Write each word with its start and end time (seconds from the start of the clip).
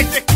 que 0.00 0.29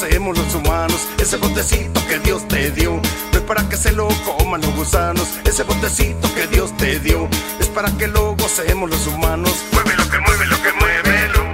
gocemos 0.00 0.38
los 0.38 0.54
humanos. 0.54 1.08
Ese 1.18 1.36
botecito 1.38 2.00
que 2.06 2.20
Dios 2.20 2.46
te 2.46 2.70
dio 2.70 3.00
no 3.32 3.38
es 3.38 3.44
para 3.44 3.68
que 3.68 3.76
se 3.76 3.90
lo 3.90 4.06
coman 4.24 4.60
los 4.60 4.72
gusanos. 4.76 5.28
Ese 5.44 5.64
botecito 5.64 6.32
que 6.36 6.46
Dios 6.46 6.76
te 6.76 7.00
dio 7.00 7.28
es 7.58 7.66
para 7.66 7.90
que 7.98 8.06
lo 8.06 8.36
gocemos 8.36 8.88
los 8.88 9.06
humanos. 9.08 9.52
Mueve 9.72 9.96
lo 9.96 10.08
que 10.08 10.18
mueve, 10.20 10.46
lo 10.46 10.62
que 10.62 10.72
mueve, 10.72 11.28
lo. 11.34 11.44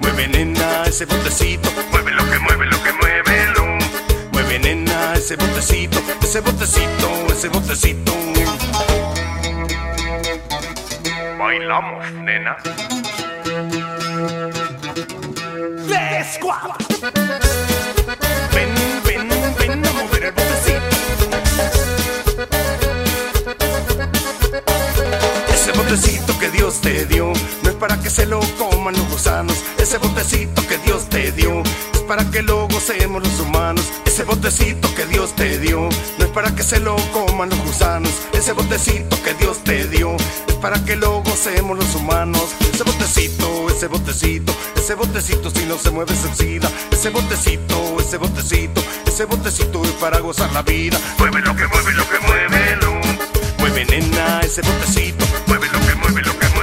Mueve 0.00 0.28
nena 0.28 0.84
ese 0.84 1.06
botecito. 1.06 1.70
Mueve 1.90 2.12
lo 2.12 2.30
que 2.30 2.38
mueve, 2.38 2.66
lo 2.66 2.82
que 2.82 2.92
mueve, 2.92 3.46
lo. 3.56 3.64
Mueve 4.32 4.58
nena 4.58 5.14
ese 5.14 5.36
botecito, 5.36 5.98
ese 6.20 6.40
botecito, 6.40 7.26
ese 7.32 7.48
botecito. 7.48 8.12
Bailamos, 11.38 12.12
nena. 12.12 12.58
Botecito 25.88 26.38
que 26.38 26.50
Dios 26.50 26.80
te 26.82 27.06
dio 27.06 27.32
no 27.62 27.70
es 27.70 27.76
para 27.76 27.98
que 27.98 28.10
se 28.10 28.26
lo 28.26 28.40
coman 28.58 28.94
los 28.94 29.08
gusanos. 29.08 29.56
Ese 29.78 29.96
botecito 29.96 30.66
que 30.66 30.76
Dios 30.78 31.08
te 31.08 31.32
dio 31.32 31.62
es 31.94 32.00
para 32.00 32.30
que 32.30 32.42
lo 32.42 32.68
gocemos 32.68 33.22
los 33.22 33.40
humanos. 33.40 33.84
Ese 34.04 34.22
botecito 34.24 34.94
que 34.94 35.06
Dios 35.06 35.34
te 35.34 35.58
dio 35.58 35.88
no 36.18 36.24
es 36.24 36.30
para 36.30 36.54
que 36.54 36.62
se 36.62 36.78
lo 36.80 36.94
coman 37.12 37.48
los 37.48 37.58
gusanos. 37.60 38.12
Ese 38.34 38.52
botecito 38.52 39.16
que 39.22 39.32
Dios 39.34 39.64
te 39.64 39.88
dio 39.88 40.14
es 40.46 40.54
para 40.56 40.84
que 40.84 40.94
lo 40.94 41.22
gocemos 41.22 41.78
los 41.78 41.94
humanos. 41.94 42.48
Ese 42.70 42.84
botecito, 42.84 43.70
ese 43.70 43.86
botecito, 43.86 44.52
ese 44.76 44.94
botecito 44.94 45.50
si 45.50 45.64
no 45.64 45.78
se 45.78 45.90
mueve 45.90 46.14
se 46.14 46.28
oxida. 46.28 46.70
Ese 46.90 47.08
botecito, 47.08 47.96
ese 47.98 48.18
botecito, 48.18 48.82
ese 49.06 49.24
botecito 49.24 49.82
es 49.84 49.92
para 49.92 50.18
gozar 50.18 50.52
la 50.52 50.60
vida. 50.60 51.00
Mueve 51.18 51.40
lo 51.40 51.56
que 51.56 51.66
mueve, 51.66 51.92
lo 51.92 52.10
que 52.10 52.18
mueve, 52.18 52.76
lo. 52.76 53.07
Mueve 53.68 53.84
nena 53.84 54.40
ese 54.40 54.62
botecito, 54.62 55.26
mueve 55.46 55.66
lo 55.66 55.78
que 55.86 55.94
mueve, 55.96 56.22
lo 56.22 56.38
que 56.38 56.48
mueve, 56.48 56.57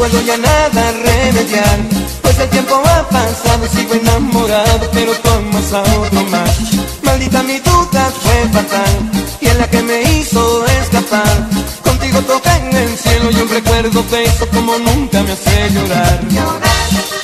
puedo 0.00 0.18
ya 0.22 0.38
nada 0.38 0.92
remediar. 0.92 1.78
Pues 2.22 2.38
el 2.38 2.48
tiempo 2.48 2.74
ha 2.86 3.06
pasado 3.10 3.66
Sigo 3.74 3.94
enamorado 3.94 4.88
Pero 4.92 5.12
tú 5.12 5.28
amas 5.30 5.72
a 5.74 5.82
otro 5.98 6.22
más 6.24 6.58
Maldita 7.02 7.42
mi 7.42 7.58
duda 7.58 8.10
fue 8.22 8.48
fatal 8.50 8.94
Y 9.40 9.48
en 9.48 9.58
la 9.58 9.68
que 9.68 9.82
me 9.82 10.00
hizo 10.02 10.64
escapar. 10.66 11.48
Contigo 11.82 12.20
toca 12.22 12.56
en 12.56 12.76
el 12.76 12.96
cielo 12.96 13.30
Y 13.30 13.40
un 13.42 13.48
recuerdo 13.50 14.02
eso 14.16 14.48
Como 14.54 14.78
nunca 14.78 15.22
me 15.22 15.32
hace 15.32 15.70
llorar 15.70 17.19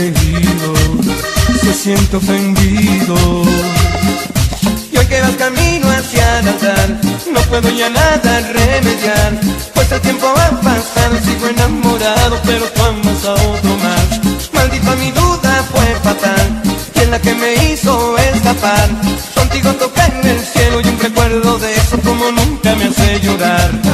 Se 0.00 1.74
siente 1.74 2.16
ofendido. 2.16 3.14
Y 4.90 4.96
hoy 4.96 5.04
que 5.04 5.20
vas 5.20 5.32
camino 5.32 5.90
hacia 5.90 6.38
el 6.38 6.48
altar 6.48 7.00
No 7.30 7.40
puedo 7.42 7.68
ya 7.68 7.90
nada 7.90 8.40
remediar. 8.50 9.38
Pues 9.74 9.92
el 9.92 10.00
tiempo 10.00 10.26
ha 10.26 10.58
pasado 10.62 11.18
Sigo 11.22 11.48
enamorado 11.48 12.40
pero 12.46 12.64
tú 12.64 12.82
amas 12.82 13.24
a 13.26 13.32
otro 13.34 13.76
más. 13.76 14.50
Maldita 14.54 14.96
mi 14.96 15.10
duda 15.10 15.64
fue 15.70 15.84
fatal 16.02 16.62
Y 16.94 17.00
en 17.00 17.10
la 17.10 17.18
que 17.18 17.34
me 17.34 17.54
hizo 17.66 18.16
escapar. 18.16 18.88
Contigo 19.34 19.70
toca 19.74 20.06
en 20.06 20.28
el 20.28 20.40
cielo 20.40 20.80
Y 20.80 20.88
un 20.88 20.98
recuerdo 20.98 21.58
de 21.58 21.74
eso 21.74 21.98
como 22.00 22.30
nunca 22.30 22.74
me 22.74 22.86
hace 22.86 23.20
llorar 23.20 23.89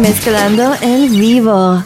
mezclando 0.00 0.74
en 0.80 1.10
vivo. 1.10 1.82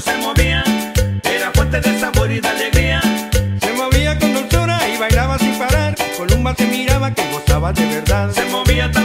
se 0.00 0.16
movían, 0.18 0.64
era 1.22 1.50
fuente 1.52 1.80
de 1.80 2.00
sabor 2.00 2.30
y 2.30 2.40
de 2.40 2.48
alegría. 2.48 3.00
Se 3.60 3.72
movía 3.74 4.18
con 4.18 4.32
dulzura 4.32 4.80
y 4.88 4.96
bailaba 4.96 5.38
sin 5.38 5.58
parar, 5.58 5.94
Columba 6.16 6.54
te 6.54 6.64
miraba 6.66 7.12
que 7.12 7.22
gozaba 7.30 7.72
de 7.72 7.84
verdad. 7.86 8.30
Se 8.32 8.44
movía 8.46 8.90
tan 8.90 9.01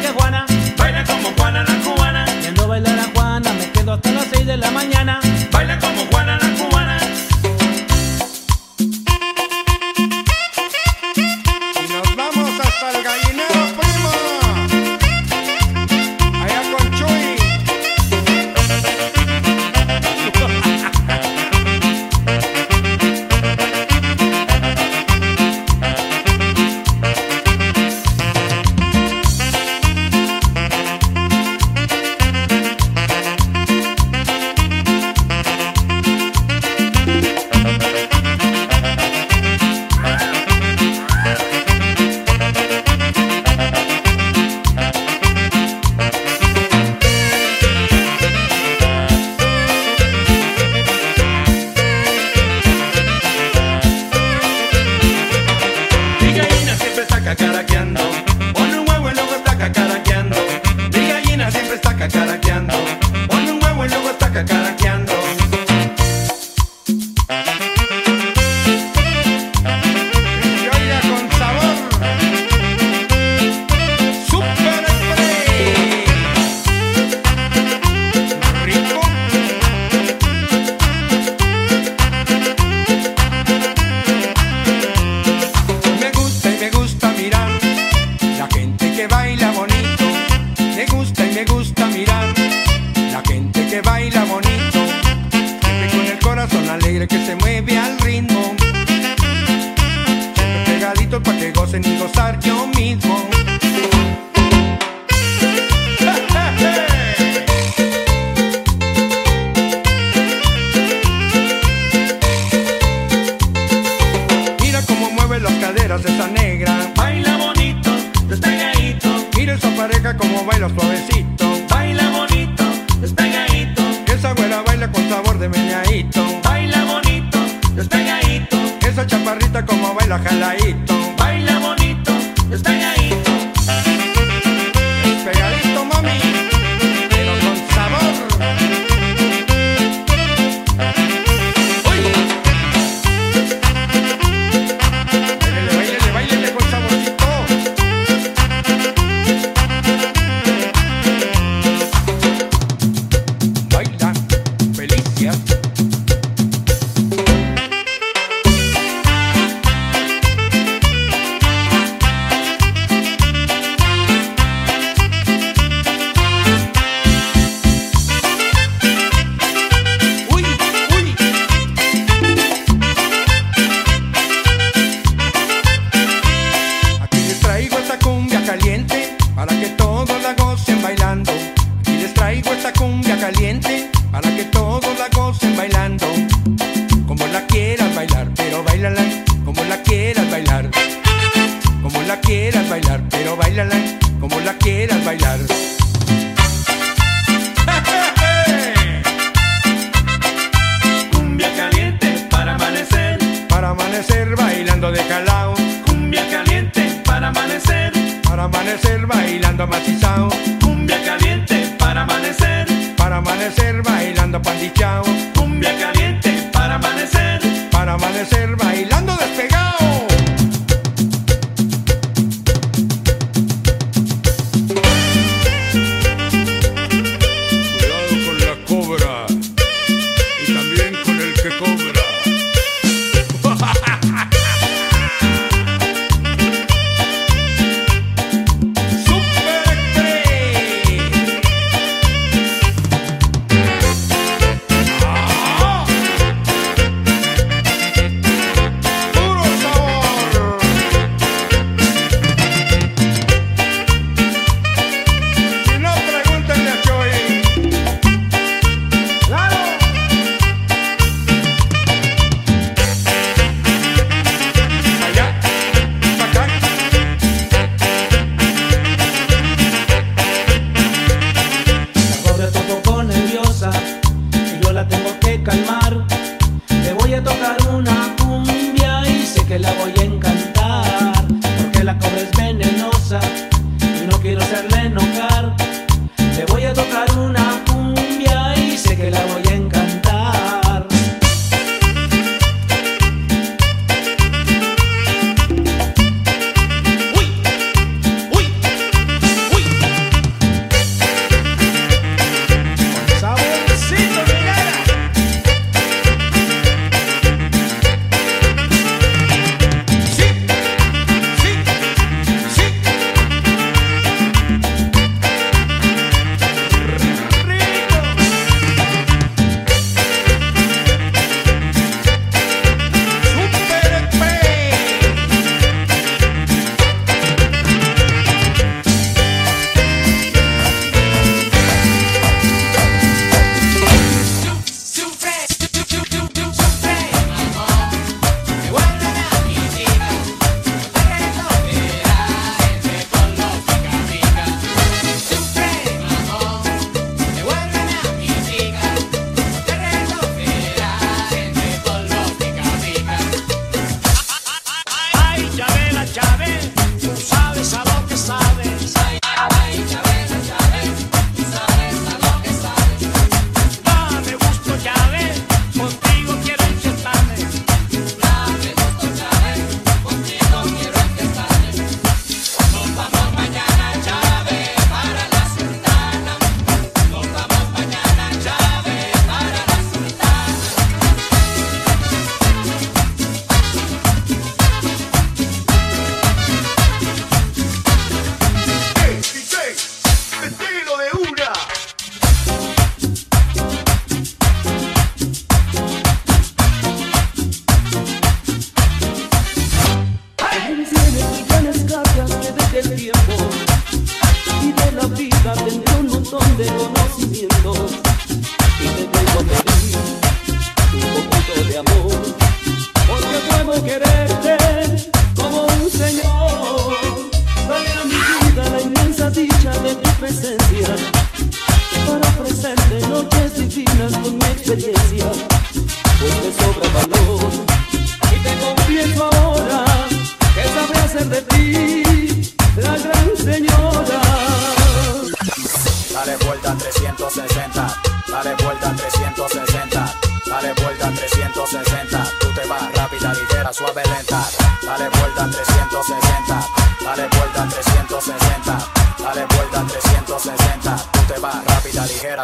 que 0.00 0.08
Juana. 0.08 0.46
Baila 0.76 1.04
como 1.04 1.30
Juana 1.36 1.64
la 1.64 1.74
cubana. 1.84 2.24
Viendo 2.40 2.66
bailar 2.68 2.98
a 2.98 3.04
Juana, 3.14 3.52
me 3.54 3.70
quedo 3.70 3.92
hasta 3.94 4.12
las 4.12 4.26
6 4.32 4.46
de 4.46 4.56
la 4.56 4.70
mañana. 4.70 5.20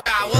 I 0.06 0.39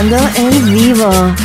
Mezclando 0.00 0.16
en 0.36 0.72
vivo. 0.72 1.39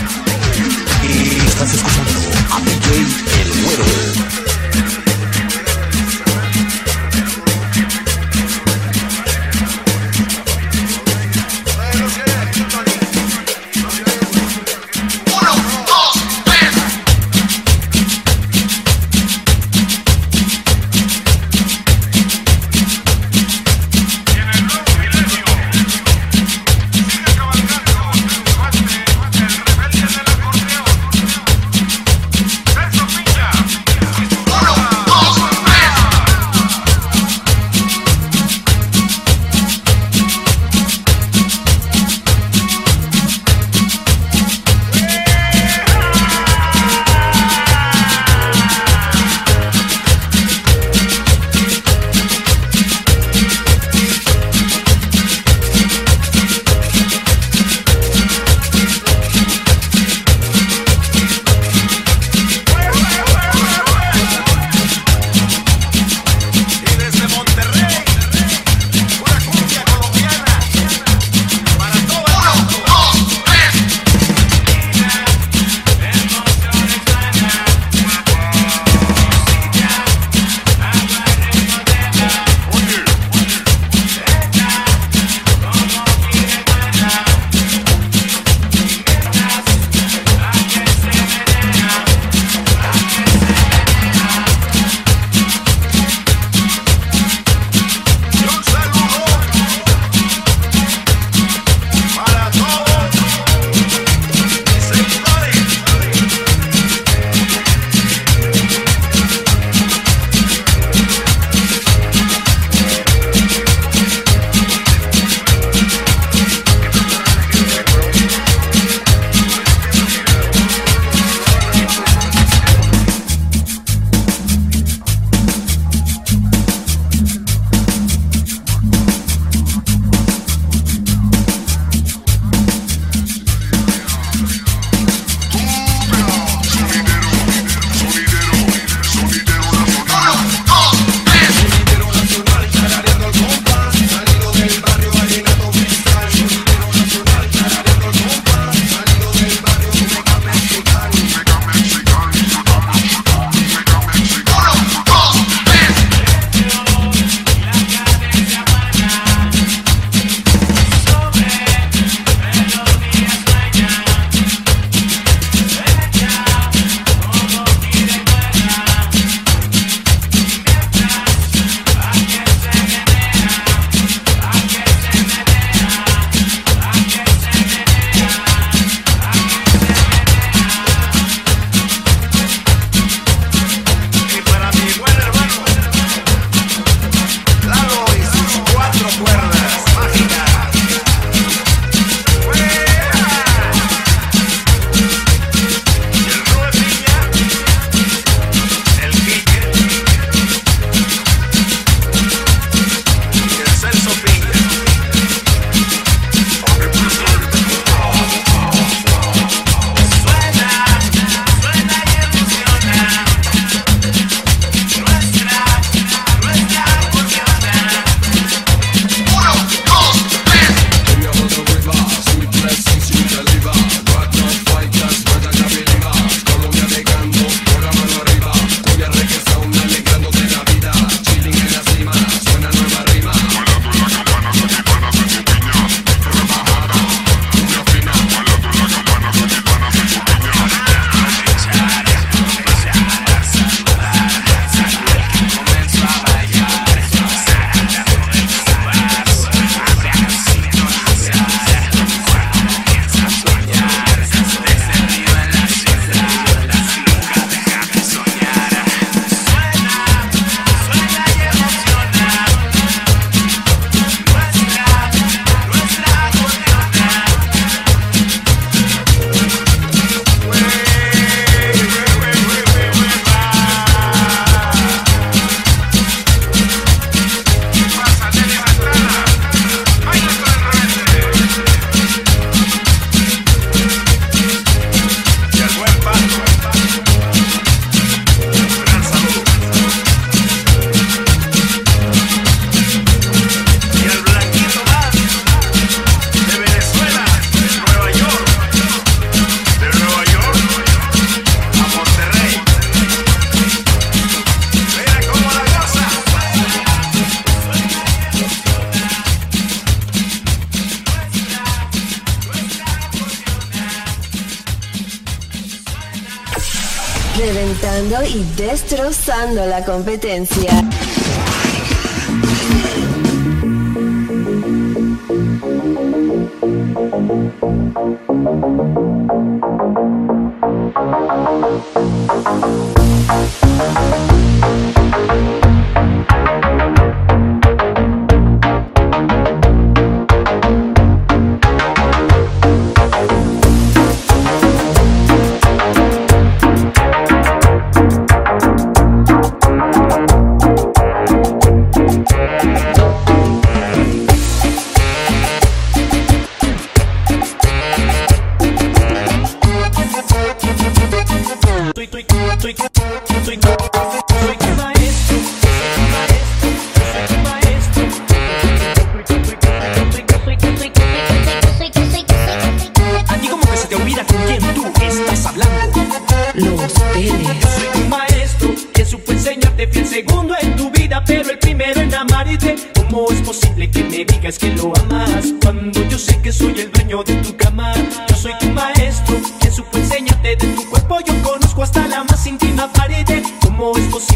Y 317.97 318.43
destrozando 318.57 319.65
la 319.67 319.85
competencia. 319.85 320.83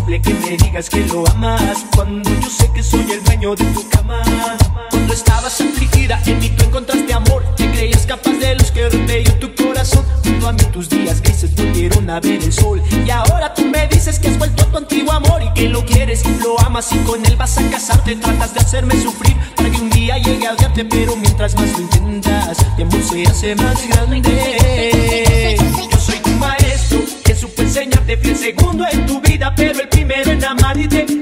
¿Cómo 0.10 0.16
es 0.16 0.24
posible 0.24 0.42
que 0.42 0.50
me 0.50 0.58
digas 0.58 0.90
que 0.90 1.06
lo 1.06 1.28
amas 1.30 1.86
cuando 1.96 2.30
yo 2.40 2.50
sé 2.50 2.72
que 2.74 2.82
soy 2.82 3.12
el 3.12 3.24
dueño 3.26 3.56
de 3.56 3.64
tu 3.66 3.88
cama? 3.90 4.24
Cuando 4.90 5.14
estabas 5.14 5.62
afligida, 5.62 6.20
en 6.26 6.40
mí 6.40 6.50
tú 6.50 6.64
encontraste 6.64 7.14
amor. 7.14 7.44
Te 7.56 7.70
creías 7.70 8.08
capaz 8.08 8.32
de 8.32 8.56
los 8.56 8.72
que 8.72 8.90
rompió 8.90 9.34
tu 9.36 9.54
corazón. 9.54 10.04
Junto 10.24 10.48
a 10.48 10.54
mí 10.54 10.64
tus 10.72 10.90
días 10.90 11.22
grises 11.22 11.54
volvieron 11.56 12.10
a 12.10 12.20
ver 12.20 12.42
el 12.44 12.52
sol. 12.52 12.82
Y 13.06 13.10
ahora 13.12 13.54
tú 13.54 13.66
me 13.66 13.88
dices 13.88 14.18
que 14.18 14.30
has 14.30 14.38
vuelto 14.40 14.64
a 14.64 14.66
tu 14.72 14.78
antiguo 14.78 15.12
amor 15.12 15.44
y 15.44 15.54
que 15.54 15.70
lo 15.70 15.86
quieres, 15.86 16.24
lo 16.42 16.60
amas 16.62 16.92
y 16.92 16.98
con 17.00 17.24
él 17.24 17.36
vas 17.36 17.60
a 17.60 17.70
casarte. 17.70 18.16
Tratas 18.16 18.56
de 18.56 18.62
hacerme 18.62 19.00
sufrir 19.00 19.38
para 19.56 19.70
que 19.70 19.78
un 19.78 19.92
día 19.92 20.18
llegue 20.18 20.48
a 20.48 20.54
odiarte, 20.54 20.86
pero 20.86 21.16
mientras 21.18 21.54
más 21.54 21.72
lo 21.74 21.82
intentas, 21.82 22.58
mi 22.78 22.84
amor 22.84 23.04
se 23.04 23.28
hace 23.28 23.56
más 23.56 23.88
grande. 23.88 25.56
Yo 25.92 26.00
soy 26.00 26.18
tu 26.18 26.32
maestro, 26.32 27.00
que 27.24 27.36
supo 27.36 27.62
enseñarte 27.62 28.18
fui 28.18 28.32
el 28.32 28.38
segundo 28.38 28.86
en 28.92 29.06
tu 29.06 29.22
vida, 29.22 29.54
pero 29.56 29.80
el 29.80 29.89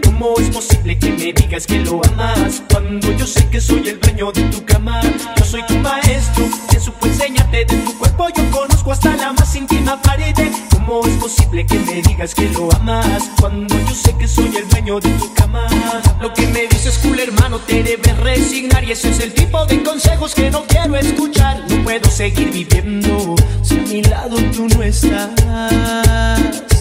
¿Cómo 0.04 0.36
es 0.38 0.52
posible 0.52 1.00
que 1.00 1.10
me 1.10 1.34
digas 1.34 1.66
que 1.66 1.80
lo 1.80 2.00
amas 2.12 2.62
cuando 2.72 3.12
yo 3.14 3.26
sé 3.26 3.48
que 3.50 3.60
soy 3.60 3.88
el 3.88 4.00
dueño 4.00 4.32
de 4.32 4.44
tu 4.44 4.64
cama? 4.64 5.02
Yo 5.36 5.44
soy 5.44 5.64
tu 5.66 5.76
maestro, 5.80 6.46
que 6.70 6.80
supo 6.80 7.08
enseñarte 7.08 7.66
de 7.66 7.78
tu 7.78 7.98
cuerpo. 7.98 8.28
Yo 8.36 8.52
conozco 8.52 8.92
hasta 8.92 9.16
la 9.16 9.34
más 9.34 9.56
íntima 9.56 10.00
pared. 10.04 10.36
¿Cómo 10.70 11.02
es 11.08 11.14
posible 11.16 11.66
que 11.66 11.80
me 11.80 12.04
digas 12.04 12.36
que 12.36 12.48
lo 12.50 12.72
amas 12.76 13.32
cuando 13.40 13.76
yo 13.80 13.96
sé 13.96 14.16
que 14.18 14.28
soy 14.28 14.56
el 14.58 14.70
dueño 14.70 15.00
de 15.00 15.10
tu 15.12 15.34
cama? 15.34 15.66
Lo 16.22 16.32
que 16.36 16.46
me 16.48 16.68
dices, 16.68 17.00
cool 17.00 17.20
hermano, 17.20 17.58
te 17.58 17.82
debes 17.82 18.18
resignar 18.20 18.84
y 18.84 18.92
ese 18.92 19.10
es 19.10 19.20
el 19.22 19.34
tipo 19.34 19.66
de 19.66 19.82
consejos 19.82 20.36
que 20.36 20.52
no 20.52 20.66
quiero 20.68 20.96
escuchar. 20.98 21.64
No 21.68 21.84
puedo 21.84 22.08
seguir 22.12 22.52
viviendo 22.52 23.36
si 23.64 23.80
a 23.80 23.82
mi 23.82 24.04
lado 24.04 24.38
tú 24.56 24.68
no 24.68 24.84
estás. 24.84 26.77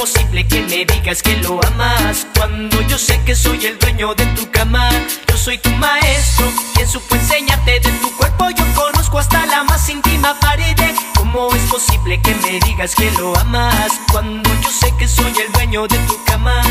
Posible 0.00 0.46
que 0.46 0.62
me 0.62 0.86
digas 0.86 1.22
que 1.22 1.36
lo 1.42 1.60
amas 1.62 2.26
cuando 2.34 2.80
yo 2.88 2.96
sé 2.96 3.20
que 3.26 3.36
soy 3.36 3.66
el 3.66 3.78
dueño 3.78 4.14
de 4.14 4.24
tu 4.34 4.50
cama? 4.50 4.88
Yo 5.28 5.36
soy 5.36 5.58
tu 5.58 5.68
maestro, 5.72 6.46
quien 6.72 6.88
supo 6.88 7.16
enseñarte 7.16 7.80
de 7.80 7.92
tu 8.00 8.10
cuerpo. 8.16 8.48
Yo 8.48 8.64
conozco 8.74 9.18
hasta 9.18 9.44
la 9.44 9.62
más 9.64 9.86
íntima 9.90 10.40
pared. 10.40 10.74
¿Cómo 11.16 11.54
es 11.54 11.62
posible 11.70 12.18
que 12.22 12.34
me 12.36 12.58
digas 12.60 12.94
que 12.94 13.10
lo 13.18 13.36
amas 13.40 13.92
cuando 14.10 14.48
yo 14.62 14.70
sé 14.70 14.90
que 14.98 15.06
soy 15.06 15.34
el 15.44 15.52
dueño 15.52 15.86
de 15.86 15.98
tu 16.08 16.16
cama? 16.24 16.62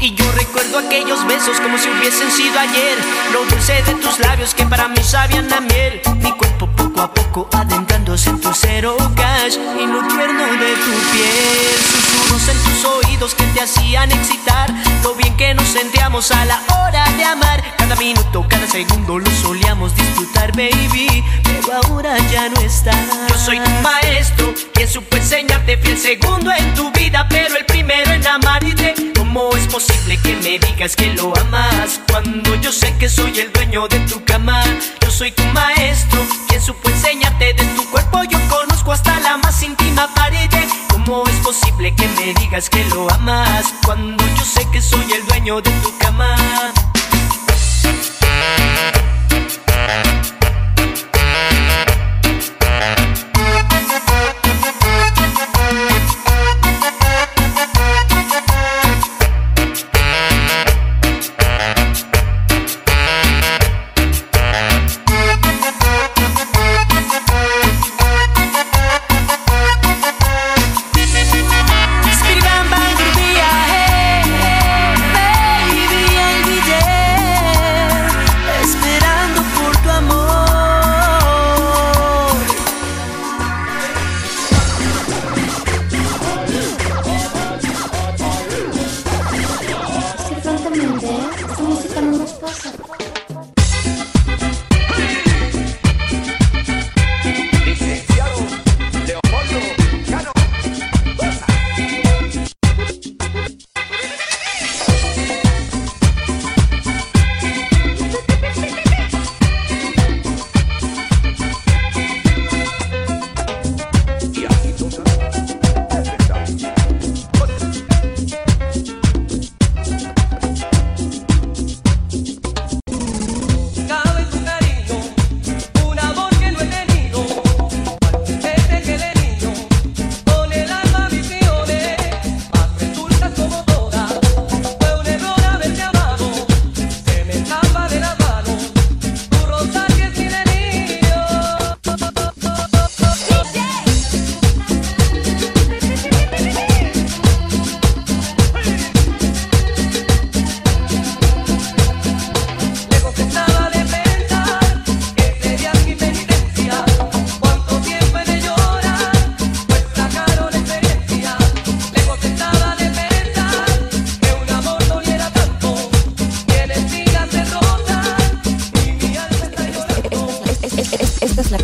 Y 0.00 0.12
yo 0.16 0.24
recuerdo 0.32 0.80
aquellos 0.80 1.24
besos 1.28 1.60
como 1.60 1.78
si 1.78 1.88
hubiesen 1.88 2.32
sido 2.32 2.58
ayer. 2.58 2.98
Lo 3.32 3.44
dulce 3.44 3.74
de 3.74 3.94
tus 3.94 4.18
labios 4.18 4.54
que 4.54 4.66
para 4.66 4.88
mí 4.88 5.00
sabían 5.04 5.52
a 5.52 5.60
miel. 5.60 6.00
Mi 6.16 6.32
cuerpo 6.32 6.68
poco 6.92 7.02
a 7.02 7.14
poco 7.14 7.48
adentrándose 7.52 8.30
en 8.30 8.40
tu 8.40 8.50
cero 8.54 8.96
cash 9.16 9.54
y 9.54 9.86
lo 9.86 10.06
tierno 10.08 10.44
de 10.44 10.74
tu 10.74 10.92
piel. 11.12 11.76
Susurros 11.90 12.48
en 12.48 12.58
tus 12.58 12.84
oídos 12.84 13.34
que 13.34 13.44
te 13.44 13.60
hacían 13.60 14.10
excitar. 14.12 14.70
Lo 15.02 15.14
bien 15.14 15.36
que 15.36 15.54
nos 15.54 15.68
sentíamos 15.68 16.30
a 16.30 16.44
la 16.44 16.60
hora 16.68 17.04
de 17.16 17.24
amar. 17.24 17.62
Cada 17.76 17.96
minuto, 17.96 18.44
cada 18.48 18.66
segundo 18.66 19.18
lo 19.18 19.30
solíamos 19.42 19.94
disfrutar, 19.94 20.52
baby. 20.52 21.24
Pero 21.44 21.74
ahora 21.84 22.16
ya 22.30 22.48
no 22.48 22.60
está. 22.60 22.92
Yo 23.28 23.36
soy 23.36 23.58
tu 23.58 23.70
maestro, 23.82 24.52
quien 24.74 24.88
supo 24.88 25.16
enseñarte 25.16 25.76
fui 25.78 25.90
el 25.92 25.98
segundo 25.98 26.50
en 26.52 26.74
tu 26.74 26.90
vida, 26.92 27.26
pero 27.28 27.56
el 27.56 27.64
primero 27.64 28.12
en 28.12 28.26
amarte. 28.26 28.94
¿Cómo 29.34 29.56
es 29.56 29.66
posible 29.66 30.18
que 30.18 30.36
me 30.36 30.58
digas 30.58 30.94
que 30.94 31.06
lo 31.14 31.34
amas 31.38 31.98
cuando 32.10 32.54
yo 32.56 32.70
sé 32.70 32.94
que 32.98 33.08
soy 33.08 33.32
el 33.40 33.50
dueño 33.50 33.88
de 33.88 33.98
tu 34.00 34.22
cama? 34.26 34.62
Yo 35.00 35.10
soy 35.10 35.32
tu 35.32 35.42
maestro, 35.54 36.20
quien 36.48 36.60
supo 36.60 36.90
enseñarte 36.90 37.54
de 37.54 37.64
tu 37.74 37.82
cuerpo. 37.90 38.24
Yo 38.24 38.38
conozco 38.50 38.92
hasta 38.92 39.18
la 39.20 39.38
más 39.38 39.62
íntima 39.62 40.06
pared. 40.14 40.50
¿Cómo 40.90 41.24
es 41.26 41.36
posible 41.36 41.94
que 41.94 42.06
me 42.08 42.34
digas 42.40 42.68
que 42.68 42.84
lo 42.90 43.10
amas 43.10 43.72
cuando 43.86 44.22
yo 44.36 44.44
sé 44.44 44.68
que 44.70 44.82
soy 44.82 45.10
el 45.10 45.26
dueño 45.26 45.62
de 45.62 45.70
tu 45.82 45.96
cama? 45.96 46.36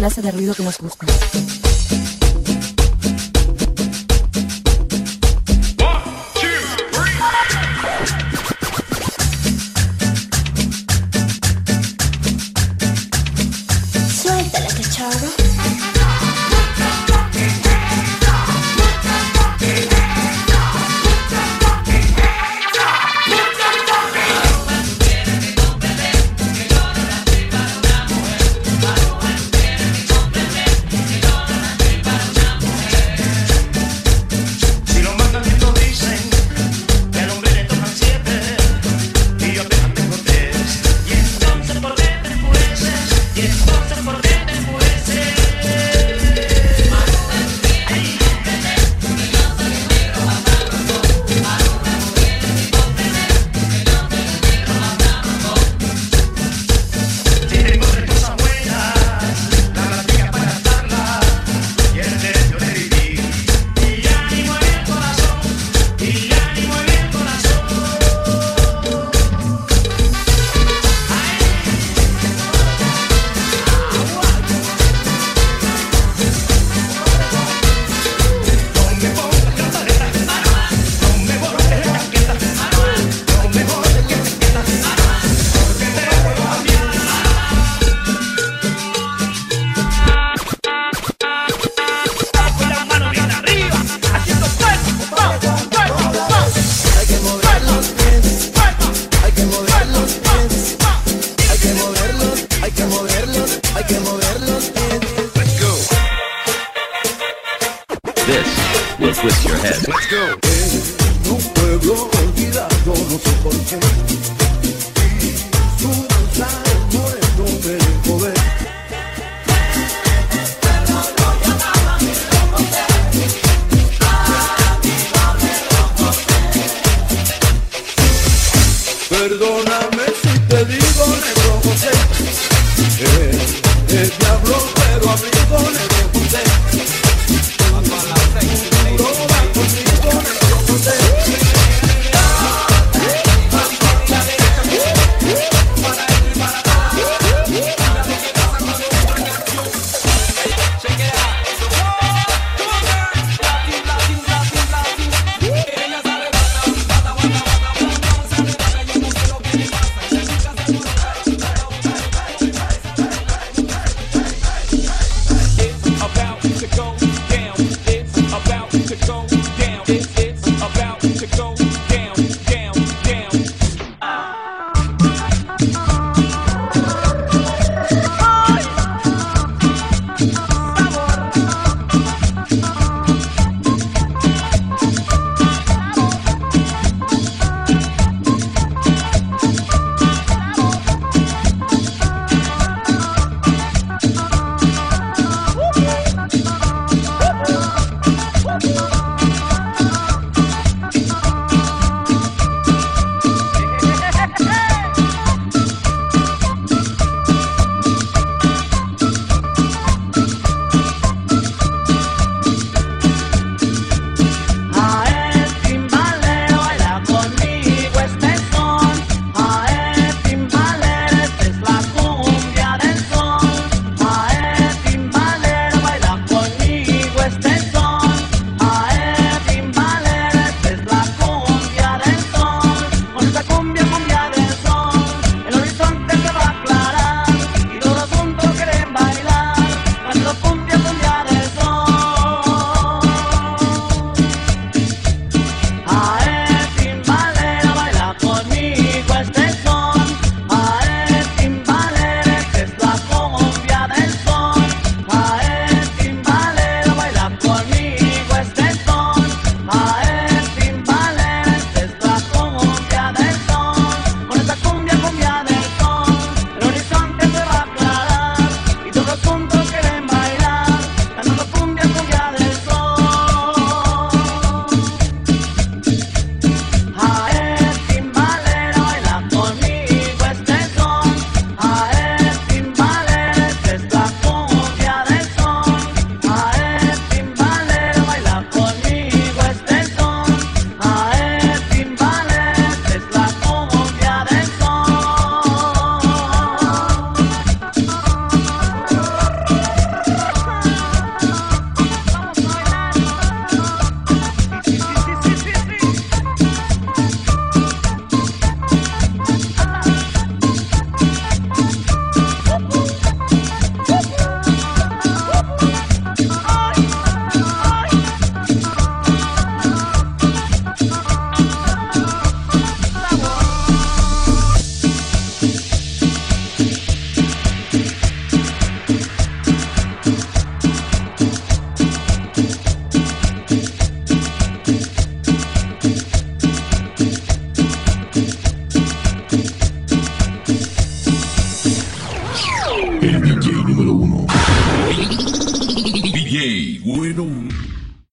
Clase 0.08 0.22
de 0.22 0.30
ruido 0.30 0.54
que 0.54 0.62
nos 0.62 0.78
gusta. 0.78 1.06